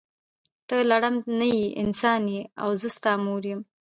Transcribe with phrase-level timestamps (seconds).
[0.67, 3.61] ته لړم نه یی انسان یی او زه ستا مور یم.